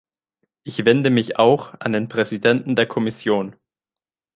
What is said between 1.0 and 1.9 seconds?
mich auch